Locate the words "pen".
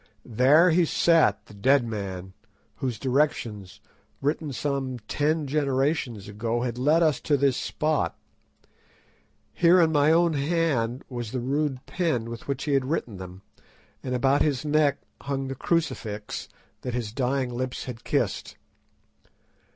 11.85-12.31